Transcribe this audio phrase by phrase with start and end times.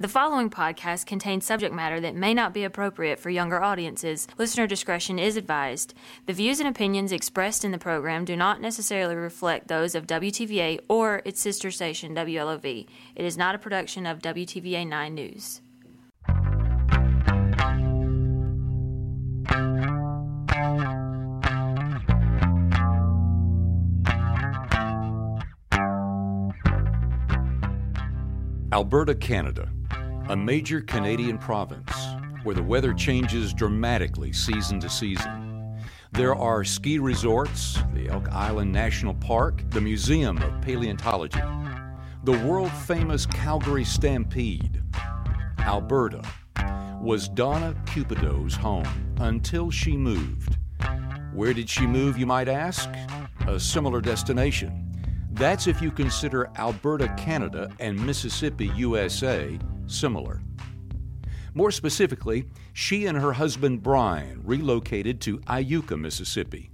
[0.00, 4.26] The following podcast contains subject matter that may not be appropriate for younger audiences.
[4.38, 5.92] Listener discretion is advised.
[6.24, 10.80] The views and opinions expressed in the program do not necessarily reflect those of WTVA
[10.88, 12.86] or its sister station, WLOV.
[13.14, 15.60] It is not a production of WTVA 9 News.
[28.72, 29.68] Alberta, Canada,
[30.30, 31.92] a major Canadian province
[32.44, 35.76] where the weather changes dramatically season to season.
[36.12, 41.40] There are ski resorts, the Elk Island National Park, the Museum of Paleontology,
[42.22, 44.80] the world famous Calgary Stampede.
[45.58, 46.22] Alberta
[47.00, 48.86] was Donna Cupido's home
[49.18, 50.58] until she moved.
[51.34, 52.88] Where did she move, you might ask?
[53.48, 54.89] A similar destination.
[55.32, 60.42] That's if you consider Alberta, Canada, and Mississippi, USA similar.
[61.54, 66.70] More specifically, she and her husband Brian relocated to Iuka, Mississippi.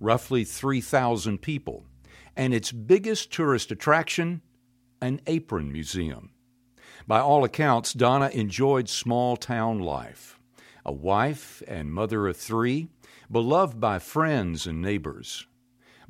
[0.00, 1.84] Roughly 3,000 people,
[2.36, 4.40] and its biggest tourist attraction,
[5.00, 6.30] an apron museum.
[7.06, 10.38] By all accounts, Donna enjoyed small town life.
[10.84, 12.88] A wife and mother of three,
[13.30, 15.46] beloved by friends and neighbors.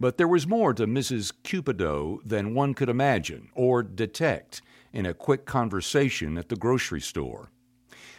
[0.00, 1.30] But there was more to Mrs.
[1.44, 4.62] Cupido than one could imagine or detect
[4.94, 7.50] in a quick conversation at the grocery store.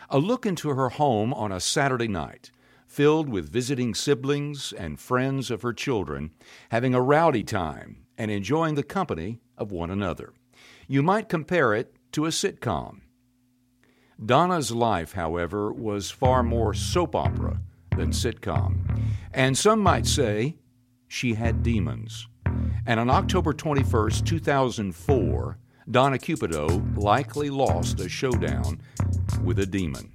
[0.08, 2.52] A look into her home on a Saturday night,
[2.86, 6.30] filled with visiting siblings and friends of her children,
[6.70, 10.34] having a rowdy time and enjoying the company of one another.
[10.88, 13.02] You might compare it to a sitcom.
[14.24, 17.59] Donna's life, however, was far more soap opera
[17.98, 19.02] than sitcom,
[19.34, 20.58] and some might say
[21.12, 22.26] she had demons.
[22.86, 25.58] And on October 21, 2004,
[25.92, 28.81] Donna Cupido likely lost a showdown
[29.44, 30.09] with a demon.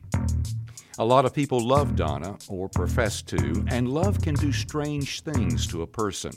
[0.99, 5.67] A lot of people love Donna, or profess to, and love can do strange things
[5.67, 6.33] to a person.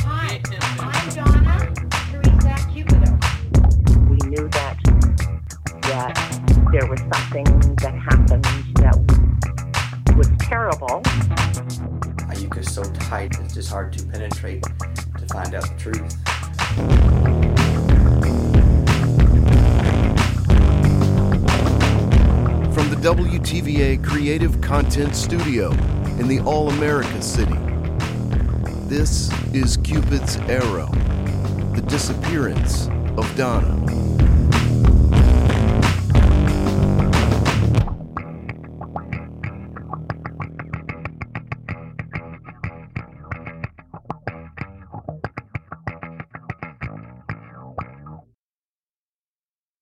[0.00, 0.42] Hi,
[0.80, 1.72] I'm Donna
[2.10, 4.10] Teresa Cupido.
[4.10, 4.78] we knew that
[5.84, 8.63] that there was something that happened that was
[10.86, 11.02] terrible.
[12.34, 16.12] Iuka so tight, it's just hard to penetrate to find out the truth.
[22.74, 25.70] From the WTVA Creative Content Studio
[26.18, 27.56] in the All America City.
[28.86, 30.88] This is Cupid's Arrow
[31.74, 33.74] The Disappearance of Donna.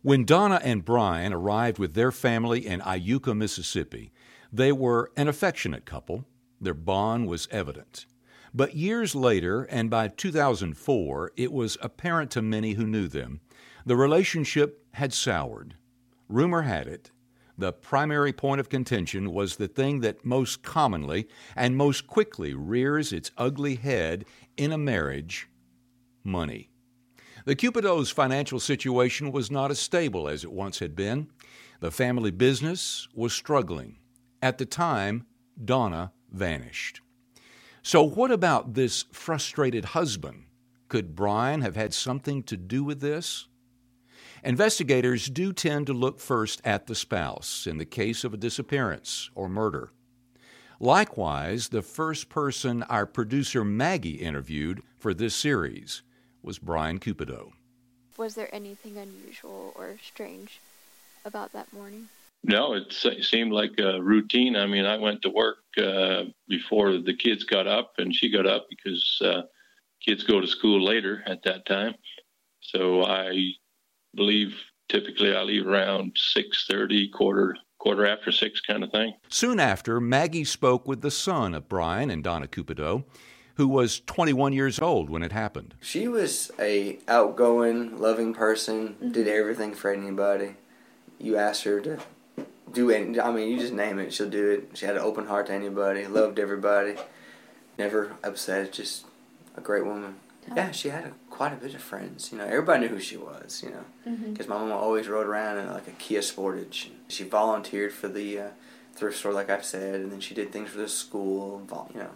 [0.02, 4.12] When Donna and Brian arrived with their family in Iuka, Mississippi,
[4.52, 6.24] they were an affectionate couple.
[6.60, 8.06] Their bond was evident.
[8.52, 13.42] But years later, and by 2004, it was apparent to many who knew them,
[13.86, 15.76] the relationship had soured.
[16.28, 17.12] Rumor had it
[17.56, 23.12] the primary point of contention was the thing that most commonly and most quickly rears
[23.12, 24.24] its ugly head
[24.56, 25.48] in a marriage
[26.24, 26.71] money.
[27.44, 31.28] The Cupido's financial situation was not as stable as it once had been.
[31.80, 33.98] The family business was struggling.
[34.40, 35.26] At the time,
[35.62, 37.00] Donna vanished.
[37.82, 40.44] So, what about this frustrated husband?
[40.88, 43.48] Could Brian have had something to do with this?
[44.44, 49.30] Investigators do tend to look first at the spouse in the case of a disappearance
[49.34, 49.90] or murder.
[50.78, 56.02] Likewise, the first person our producer Maggie interviewed for this series
[56.42, 57.52] was Brian Cupido.
[58.16, 60.60] Was there anything unusual or strange
[61.24, 62.08] about that morning?
[62.44, 64.56] No, it seemed like a routine.
[64.56, 68.46] I mean, I went to work uh, before the kids got up, and she got
[68.46, 69.42] up because uh,
[70.04, 71.94] kids go to school later at that time.
[72.60, 73.52] So I
[74.14, 74.56] believe
[74.88, 79.14] typically I leave around six thirty, quarter quarter after six, kind of thing.
[79.28, 83.04] Soon after, Maggie spoke with the son of Brian and Donna Cupido,
[83.54, 85.74] who was 21 years old when it happened.
[85.80, 88.96] She was a outgoing, loving person.
[89.12, 90.56] Did everything for anybody.
[91.18, 91.98] You asked her to
[92.72, 93.20] do any.
[93.20, 94.70] I mean, you just name it, she'll do it.
[94.74, 96.06] She had an open heart to anybody.
[96.06, 96.96] Loved everybody.
[97.78, 98.72] Never upset.
[98.72, 99.06] Just
[99.56, 100.16] a great woman.
[100.56, 102.32] Yeah, she had a, quite a bit of friends.
[102.32, 103.62] You know, everybody knew who she was.
[103.64, 106.88] You know, because my mama always rode around in like a Kia Sportage.
[107.08, 108.48] She volunteered for the uh,
[108.94, 111.62] thrift store, like I've said, and then she did things for the school.
[111.94, 112.10] You know,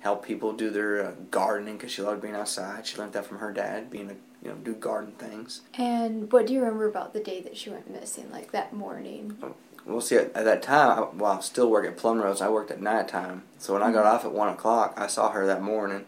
[0.00, 2.86] help people do their uh, gardening because she loved being outside.
[2.86, 4.14] She learned that from her dad, being a
[4.44, 5.62] you know do garden things.
[5.74, 9.36] And what do you remember about the day that she went missing, like that morning?
[9.84, 12.48] Well, see, at, at that time, I, while I was still working at Plumrose, I
[12.50, 13.42] worked at nighttime.
[13.58, 16.04] So when I got off at 1 o'clock, I saw her that morning.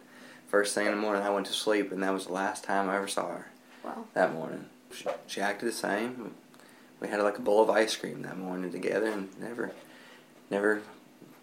[0.49, 2.91] First thing in the morning, I went to sleep, and that was the last time
[2.91, 3.47] I ever saw her
[3.83, 4.05] Wow.
[4.13, 4.67] that morning.
[4.93, 6.35] She, she acted the same.
[7.01, 9.73] We had like a bowl of ice cream that morning together, and never,
[10.51, 10.83] never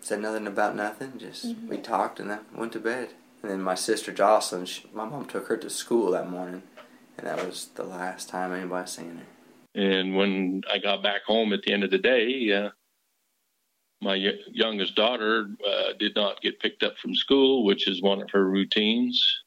[0.08, 1.14] said nothing about nothing.
[1.18, 3.10] Just we talked and then went to bed.
[3.44, 6.64] And then my sister Jocelyn, she, my mom took her to school that morning,
[7.18, 9.82] and that was the last time anybody seen her.
[9.82, 12.70] And when I got back home at the end of the day, uh,
[14.02, 18.22] my y- youngest daughter uh, did not get picked up from school, which is one
[18.22, 19.44] of her routines.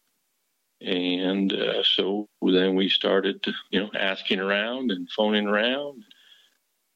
[0.82, 6.04] And uh, so then we started, you know, asking around and phoning around.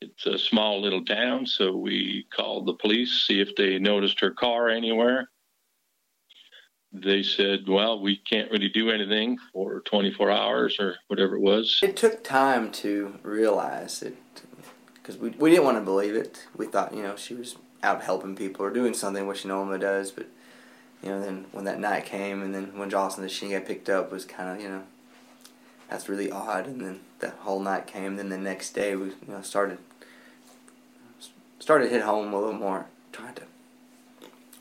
[0.04, 4.30] It's a small little town, so we called the police, see if they noticed her
[4.30, 5.30] car anywhere.
[6.92, 11.80] They said, well, we can't really do anything for 24 hours or whatever it was.
[11.82, 14.16] It took time to realize it
[14.94, 16.46] because we, we didn't want to believe it.
[16.54, 19.78] We thought, you know, she was out helping people or doing something which she normally
[19.78, 20.10] does.
[20.10, 20.26] But,
[21.02, 23.88] you know, then when that night came and then when Jocelyn, the she got picked
[23.88, 24.82] up was kind of, you know,
[25.88, 26.66] that's really odd.
[26.66, 28.16] And then that whole night came.
[28.16, 29.78] Then the next day we, you know, started
[31.58, 33.42] started to hit home a little more, trying to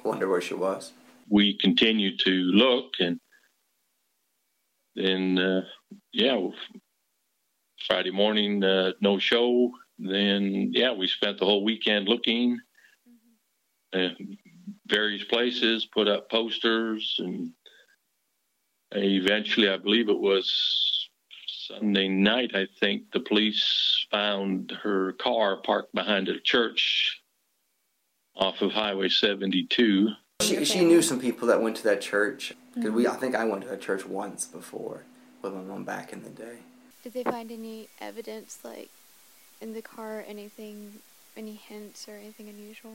[0.03, 0.93] wonder where she was.
[1.29, 3.19] we continued to look and
[4.95, 5.61] then uh,
[6.13, 6.37] yeah
[7.87, 12.59] friday morning uh, no show then yeah we spent the whole weekend looking
[13.93, 14.09] uh,
[14.87, 17.51] various places put up posters and
[18.95, 20.47] eventually i believe it was
[21.68, 27.21] sunday night i think the police found her car parked behind a church
[28.36, 30.10] off of highway 72
[30.42, 32.54] She, she knew some people that went to that church.
[32.75, 35.04] Cause we, I think I went to that church once before
[35.42, 36.57] with my mom back in the day.
[37.04, 38.89] Did they find any evidence, like
[39.62, 40.94] in the car, anything,
[41.38, 42.94] any hints or anything unusual?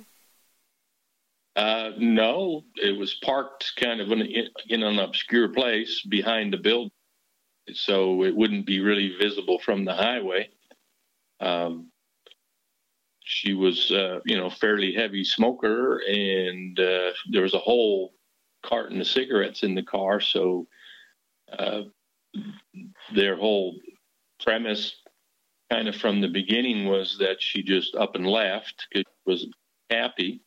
[1.54, 4.22] Uh, no, it was parked kind of in,
[4.68, 6.90] in an obscure place behind the building,
[7.74, 10.48] so it wouldn't be really visible from the highway.
[11.40, 11.90] Um,
[13.24, 18.14] she was, uh, you know, fairly heavy smoker, and uh, there was a whole
[18.64, 20.20] carton of cigarettes in the car.
[20.20, 20.66] So
[21.56, 21.82] uh,
[23.14, 23.76] their whole
[24.42, 24.96] premise,
[25.70, 29.46] kind of from the beginning, was that she just up and left because she was
[29.90, 30.40] happy.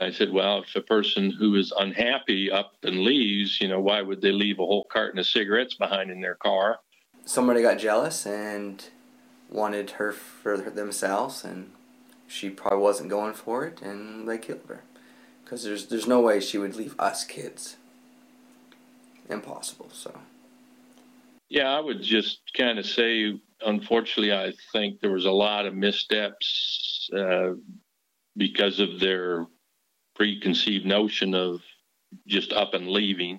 [0.00, 4.00] I said, well, if a person who is unhappy up and leaves, you know, why
[4.00, 6.78] would they leave a whole carton of cigarettes behind in their car?
[7.24, 8.84] Somebody got jealous and
[9.50, 11.72] wanted her for themselves, and
[12.28, 14.82] she probably wasn't going for it, and they killed her.
[15.42, 17.76] Because there's there's no way she would leave us kids.
[19.28, 19.88] Impossible.
[19.92, 20.16] So
[21.48, 25.74] Yeah, I would just kind of say, unfortunately, I think there was a lot of
[25.74, 27.52] missteps uh,
[28.36, 29.46] because of their
[30.18, 31.62] preconceived notion of
[32.26, 33.38] just up and leaving.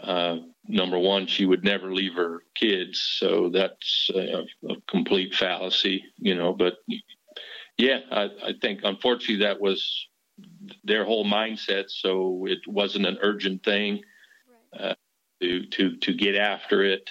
[0.00, 6.02] Uh, number one, she would never leave her kids, so that's a, a complete fallacy,
[6.18, 6.52] you know.
[6.52, 6.78] But
[7.78, 10.08] yeah, I, I think unfortunately that was
[10.84, 14.02] their whole mindset, so it wasn't an urgent thing
[14.78, 14.94] uh,
[15.40, 17.10] to to to get after it.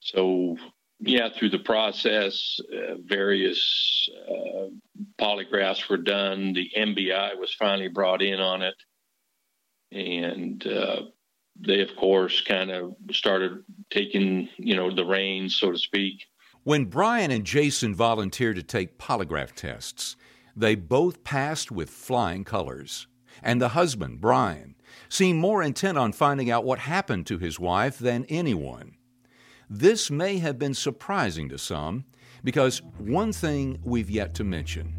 [0.00, 0.56] So
[1.00, 4.66] yeah, through the process, uh, various uh,
[5.20, 6.52] polygraphs were done.
[6.52, 8.74] The MBI was finally brought in on it,
[9.92, 11.02] and uh,
[11.60, 16.26] they, of course, kind of started taking you know the reins, so to speak.
[16.64, 20.16] When Brian and Jason volunteered to take polygraph tests,
[20.56, 23.06] they both passed with flying colors.
[23.42, 24.74] And the husband, Brian,
[25.08, 28.97] seemed more intent on finding out what happened to his wife than anyone.
[29.70, 32.04] This may have been surprising to some
[32.42, 34.94] because one thing we've yet to mention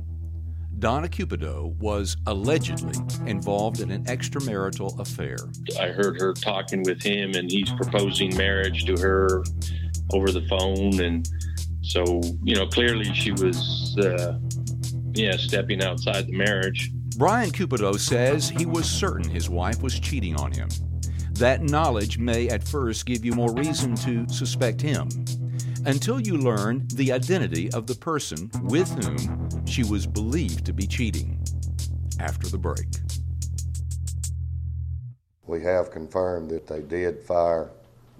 [0.77, 2.93] Donna Cupido was allegedly
[3.25, 5.35] involved in an extramarital affair.
[5.79, 9.43] I heard her talking with him, and he's proposing marriage to her
[10.13, 11.27] over the phone, and
[11.81, 14.39] so you know clearly she was, uh,
[15.13, 16.91] yeah, stepping outside the marriage.
[17.17, 20.69] Brian Cupido says he was certain his wife was cheating on him.
[21.39, 25.07] That knowledge may at first give you more reason to suspect him
[25.85, 30.85] until you learn the identity of the person with whom she was believed to be
[30.85, 31.41] cheating.
[32.19, 32.87] After the break.
[35.47, 37.69] We have confirmed that they did fire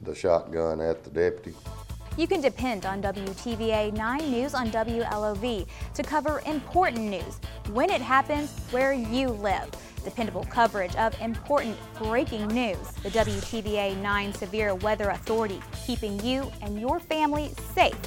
[0.03, 1.57] the shotgun at the deputy.
[2.15, 7.41] You can depend on WTVA 9 News on WLOV to cover important news
[7.73, 9.69] when it happens where you live.
[10.03, 12.91] Dependable coverage of important breaking news.
[13.03, 17.97] The WTVA 9 Severe Weather Authority, keeping you and your family safe.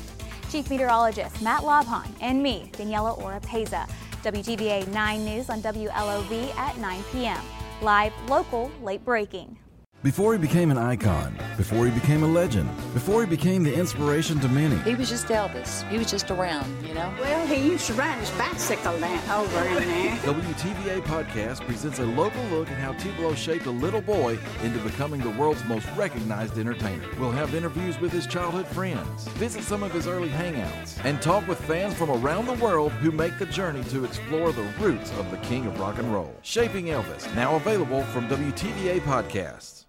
[0.50, 3.88] Chief Meteorologist Matt Laubhan and me, Daniela Oropeza.
[4.22, 7.40] WTVA 9 News on WLOV at 9 p.m.
[7.80, 9.58] Live, local, late breaking.
[10.02, 14.40] Before he became an icon, before he became a legend, before he became the inspiration
[14.40, 14.74] to many.
[14.78, 15.88] He was just Elvis.
[15.90, 17.14] He was just around, you know?
[17.20, 20.16] Well, he used to ride his bicycle down over in there.
[20.24, 25.20] WTVA Podcast presents a local look at how Tupelo shaped a little boy into becoming
[25.20, 27.06] the world's most recognized entertainer.
[27.20, 31.46] We'll have interviews with his childhood friends, visit some of his early hangouts, and talk
[31.46, 35.30] with fans from around the world who make the journey to explore the roots of
[35.30, 36.34] the king of rock and roll.
[36.42, 39.82] Shaping Elvis, now available from WTVA Podcasts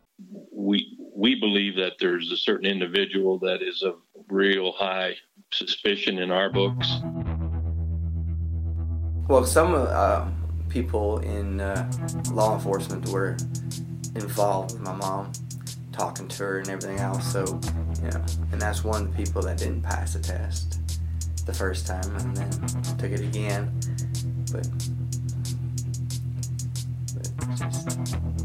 [0.51, 3.95] we we believe that there's a certain individual that is of
[4.27, 5.15] real high
[5.51, 6.89] suspicion in our books.
[9.27, 10.27] Well, some uh,
[10.69, 11.89] people in uh,
[12.31, 13.37] law enforcement were
[14.15, 15.31] involved with my mom,
[15.91, 17.31] talking to her and everything else.
[17.31, 20.79] So, know, and that's one of the people that didn't pass the test
[21.45, 22.49] the first time and then
[22.97, 23.71] took it again.
[24.51, 24.67] But,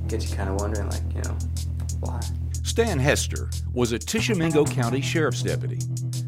[0.09, 1.37] gets you kind of wondering, like, you know,
[2.01, 2.21] why?
[2.63, 5.79] Stan Hester was a Tishomingo County Sheriff's deputy.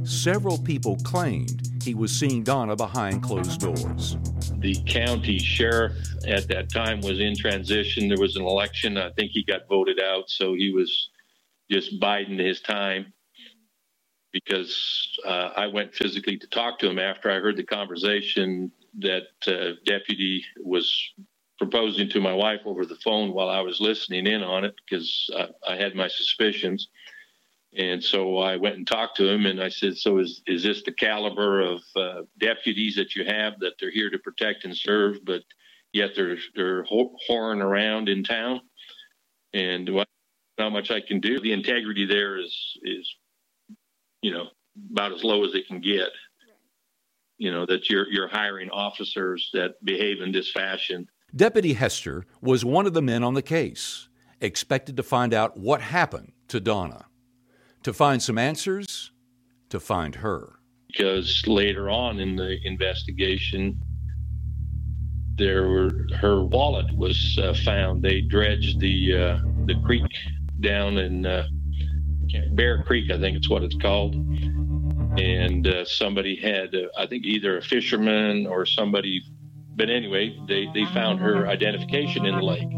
[0.04, 4.16] Several people claimed he was seeing Donna behind closed doors.
[4.58, 5.92] The county sheriff
[6.26, 8.08] at that time was in transition.
[8.08, 8.98] There was an election.
[8.98, 11.10] I think he got voted out, so he was
[11.70, 13.12] just biding his time
[14.32, 19.28] because uh, I went physically to talk to him after I heard the conversation that
[19.46, 20.92] uh, deputy was
[21.60, 25.30] proposing to my wife over the phone while I was listening in on it because
[25.36, 26.88] I, I, had my suspicions.
[27.76, 30.82] And so I went and talked to him and I said, So is, is this
[30.82, 35.22] the caliber of uh, deputies that you have that they're here to protect and serve,
[35.22, 35.42] but
[35.92, 38.62] yet they're, they're whoring around in town?
[39.52, 40.06] And well,
[40.58, 41.40] not much I can do.
[41.40, 43.16] The integrity there is, is,
[44.22, 44.46] you know,
[44.90, 46.08] about as low as it can get.
[47.36, 52.64] You know, that you're, you're hiring officers that behave in this fashion Deputy Hester was
[52.64, 54.08] one of the men on the case,
[54.40, 57.06] expected to find out what happened to Donna,
[57.82, 59.12] to find some answers,
[59.68, 60.58] to find her.
[60.88, 63.80] Because later on in the investigation,
[65.36, 68.02] there were her wallet was uh, found.
[68.02, 70.02] They dredged the uh, the creek
[70.58, 71.46] down in uh,
[72.52, 77.24] Bear Creek, I think it's what it's called, and uh, somebody had, uh, I think,
[77.24, 79.22] either a fisherman or somebody
[79.80, 82.68] but anyway, they, they found her identification in the lake.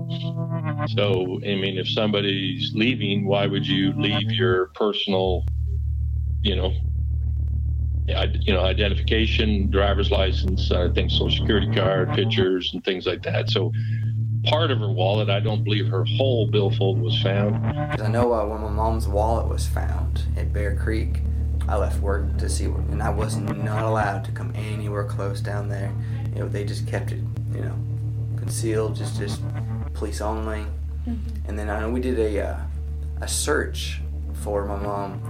[0.97, 5.45] So, I mean, if somebody's leaving, why would you leave your personal,
[6.43, 6.73] you know,
[8.07, 13.51] you know, identification, driver's license, I think social security card, pictures, and things like that.
[13.51, 13.73] So,
[14.45, 17.67] part of her wallet, I don't believe her whole billfold was found.
[18.01, 21.23] I know uh, when my mom's wallet was found at Bear Creek,
[21.67, 25.69] I left work to see and I was not allowed to come anywhere close down
[25.69, 25.93] there
[26.35, 27.21] you know, they just kept it,
[27.55, 27.77] you know,
[28.37, 29.43] concealed, just just
[29.95, 30.67] police only.
[31.07, 31.49] Mm-hmm.
[31.49, 32.61] And then I know we did a uh,
[33.21, 34.01] a search
[34.35, 35.23] for my mom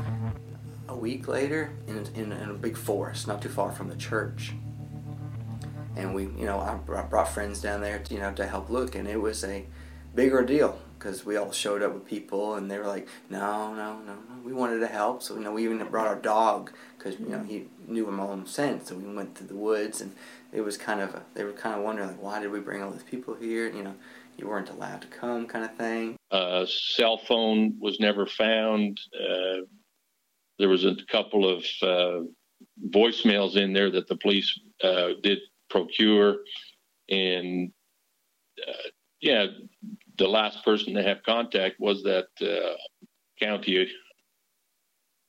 [0.88, 4.54] a week later in, in, in, a big forest, not too far from the church.
[5.96, 8.94] And we, you know, I brought, friends down there, to, you know, to help look,
[8.94, 9.66] and it was a
[10.14, 13.98] big ordeal because we all showed up with people, and they were like, "No, no,
[13.98, 17.18] no, no." We wanted to help, so you know, we even brought our dog because
[17.18, 20.14] you know he knew where my mom sent, so we went to the woods and
[20.52, 22.82] it was kind of a, they were kind of wondering like why did we bring
[22.82, 23.68] all these people here?
[23.68, 23.94] You know
[24.36, 26.16] you weren't allowed to come kind of thing.
[26.30, 28.98] Uh, cell phone was never found.
[29.14, 29.62] Uh,
[30.58, 32.20] there was a couple of uh,
[32.90, 36.38] voicemails in there that the police uh, did procure
[37.08, 37.72] and
[38.68, 38.88] uh,
[39.20, 39.46] yeah
[40.18, 42.76] the last person to have contact was that uh,
[43.40, 43.88] county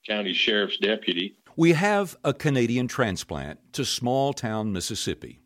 [0.08, 5.40] county sheriff's deputy we have a Canadian transplant to small town Mississippi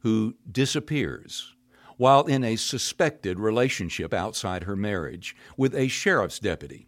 [0.00, 1.54] who disappears
[1.96, 6.86] while in a suspected relationship outside her marriage with a sheriff's deputy.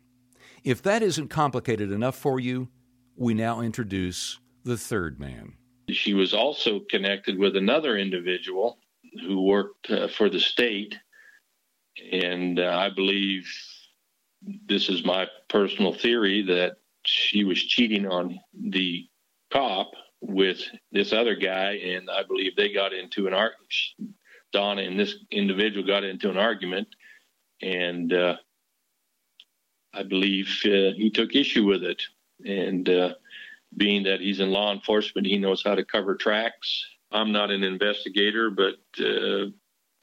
[0.63, 2.69] If that isn't complicated enough for you,
[3.17, 5.55] we now introduce the third man.
[5.89, 8.79] She was also connected with another individual
[9.27, 10.95] who worked uh, for the state.
[12.13, 13.51] And uh, I believe
[14.67, 19.07] this is my personal theory that she was cheating on the
[19.53, 19.91] cop
[20.21, 23.73] with this other guy, and I believe they got into an argument.
[24.53, 26.89] Donna and this individual got into an argument,
[27.63, 28.37] and uh,
[29.95, 32.03] I believe uh, he took issue with it.
[32.45, 33.15] And uh,
[33.77, 36.85] being that he's in law enforcement, he knows how to cover tracks.
[37.13, 39.47] I'm not an investigator, but uh,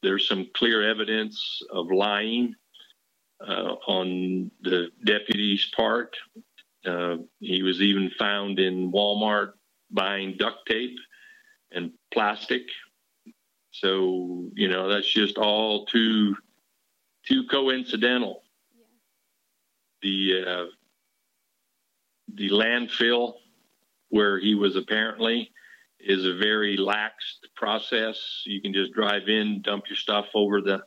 [0.04, 2.56] there's some clear evidence of lying
[3.46, 6.16] uh, on the deputy's part.
[6.88, 9.54] Uh, he was even found in Walmart
[9.92, 10.98] buying duct tape
[11.72, 12.64] and plastic.
[13.72, 16.36] So you know that's just all too
[17.28, 18.44] too coincidental.
[20.02, 20.66] The uh,
[22.34, 23.34] the landfill
[24.10, 25.52] where he was apparently
[26.00, 28.44] is a very lax process.
[28.46, 30.82] You can just drive in, dump your stuff over the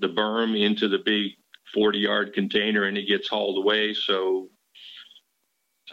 [0.00, 1.32] the berm into the big
[1.72, 3.94] 40 yard container, and it gets hauled away.
[3.94, 4.48] So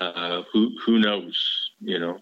[0.02, 1.72] uh, who who knows?
[1.80, 2.20] You know,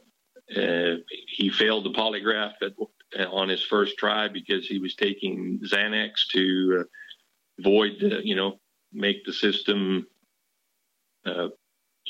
[0.55, 6.27] uh, he failed the polygraph at, on his first try because he was taking Xanax
[6.31, 6.83] to uh,
[7.61, 8.59] void, the, you know,
[8.91, 10.05] make the system
[11.25, 11.47] uh,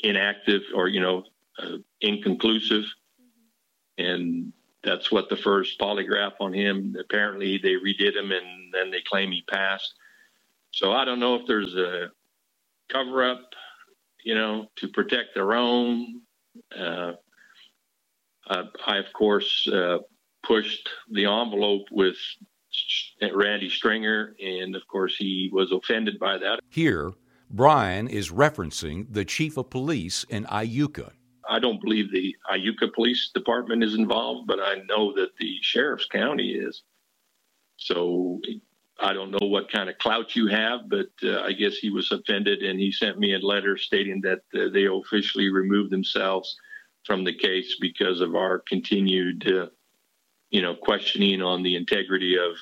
[0.02, 1.22] inactive or you know
[1.62, 2.84] uh, inconclusive,
[3.96, 6.96] and that's what the first polygraph on him.
[6.98, 9.94] Apparently, they redid him, and then they claim he passed.
[10.72, 12.10] So I don't know if there's a
[12.90, 13.52] cover up,
[14.24, 16.22] you know, to protect their own.
[16.76, 17.12] Uh,
[18.48, 19.98] I, I, of course, uh,
[20.42, 22.16] pushed the envelope with
[23.34, 26.60] Randy Stringer, and of course, he was offended by that.
[26.70, 27.12] Here,
[27.50, 31.12] Brian is referencing the chief of police in Iuka.
[31.48, 36.06] I don't believe the Iuka Police Department is involved, but I know that the sheriff's
[36.06, 36.84] county is.
[37.76, 38.40] So
[39.02, 42.12] I don't know what kind of clout you have, but uh, I guess he was
[42.12, 46.54] offended and he sent me a letter stating that uh, they officially removed themselves
[47.06, 49.66] from the case because of our continued, uh,
[50.50, 52.56] you know, questioning on the integrity of,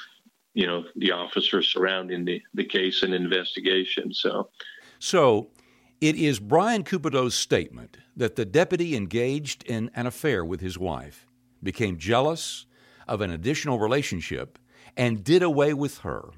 [0.54, 4.12] you know, the officers surrounding the, the case and investigation.
[4.12, 4.50] So,
[5.00, 5.50] so
[6.00, 11.26] it is Brian Cupido's statement that the deputy engaged in an affair with his wife,
[11.62, 12.66] became jealous
[13.08, 14.58] of an additional relationship,
[14.96, 16.30] and did away with her.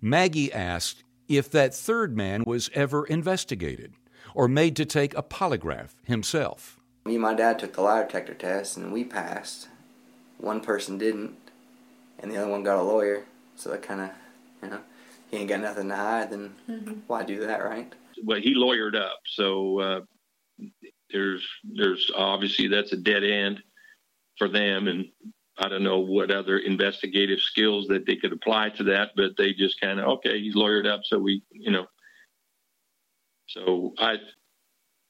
[0.00, 3.94] Maggie asked if that third man was ever investigated
[4.34, 6.78] or made to take a polygraph himself.
[7.04, 9.68] Me and my dad took the lie detector test and we passed.
[10.38, 11.36] One person didn't,
[12.18, 13.24] and the other one got a lawyer.
[13.56, 14.10] So that kind of,
[14.62, 14.80] you know,
[15.30, 16.92] he ain't got nothing to hide, then mm-hmm.
[17.06, 17.92] why do that, right?
[18.24, 20.00] Well, he lawyered up, so uh,
[21.10, 23.62] there's there's obviously that's a dead end
[24.36, 25.06] for them, and
[25.58, 29.52] I don't know what other investigative skills that they could apply to that, but they
[29.52, 31.86] just kind of okay, he's lawyered up, so we, you know.
[33.46, 34.18] So I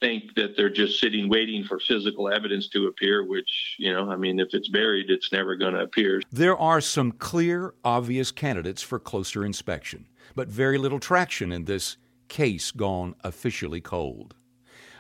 [0.01, 4.17] think that they're just sitting waiting for physical evidence to appear, which, you know, I
[4.17, 6.23] mean, if it's buried, it's never going to appear.
[6.31, 11.97] There are some clear, obvious candidates for closer inspection, but very little traction in this
[12.29, 14.37] case gone officially cold.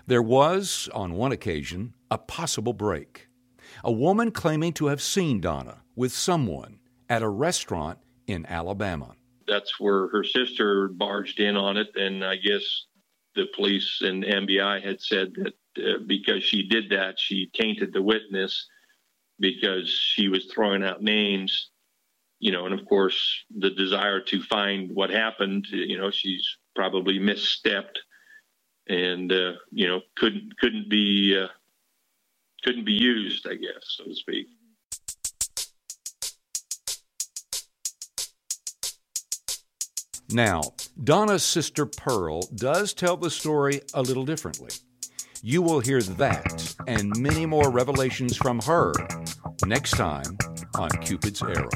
[0.06, 3.27] There was, on one occasion, a possible break
[3.84, 6.78] a woman claiming to have seen Donna with someone
[7.08, 9.14] at a restaurant in Alabama.
[9.46, 12.62] That's where her sister barged in on it, and I guess
[13.34, 18.02] the police and MBI had said that uh, because she did that, she tainted the
[18.02, 18.66] witness
[19.38, 21.70] because she was throwing out names,
[22.40, 27.18] you know, and of course the desire to find what happened, you know, she's probably
[27.18, 27.96] misstepped
[28.88, 31.48] and uh, you know couldn't couldn't be uh,
[32.64, 34.46] couldn't be used, I guess, so to speak.
[40.30, 40.60] Now,
[41.02, 44.70] Donna's sister Pearl does tell the story a little differently.
[45.42, 48.92] You will hear that and many more revelations from her
[49.64, 50.36] next time
[50.74, 51.70] on Cupid's Arrow.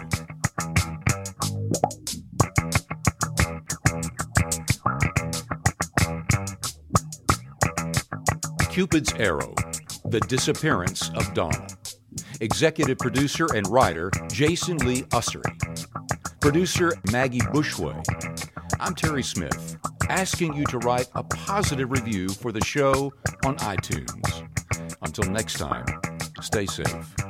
[8.69, 9.55] Cupid's Arrow
[10.13, 11.67] the Disappearance of Donna.
[12.43, 15.59] Executive producer and writer Jason Lee Ussery.
[16.39, 17.97] Producer Maggie Bushway.
[18.79, 19.79] I'm Terry Smith,
[20.11, 23.11] asking you to write a positive review for the show
[23.47, 24.47] on iTunes.
[25.01, 25.87] Until next time,
[26.43, 27.22] stay safe.